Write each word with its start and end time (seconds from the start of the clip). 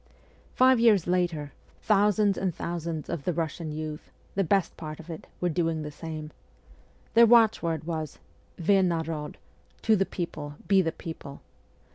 Five 0.55 0.79
.years 0.79 1.05
later, 1.05 1.37
90 1.37 1.37
MEMOIRS 1.37 1.43
OF 1.43 1.67
A. 1.67 1.67
REVOLUTIONIST 1.67 1.87
thousands 1.87 2.37
and 2.39 2.55
thousands 3.05 3.09
of 3.09 3.23
the 3.23 3.33
Eussian 3.33 3.71
youth 3.71 4.09
the 4.33 4.43
best 4.43 4.75
part 4.75 4.99
of 4.99 5.11
it 5.11 5.27
were 5.39 5.47
doing 5.49 5.83
the 5.83 5.91
same. 5.91 6.31
Their 7.13 7.27
watch 7.27 7.61
word 7.61 7.83
was,' 7.83 8.17
V 8.57 8.73
narod!' 8.73 9.35
(To 9.83 9.95
the 9.95 10.07
people; 10.07 10.55
be 10.67 10.81
the 10.81 10.91
people.) 10.91 11.41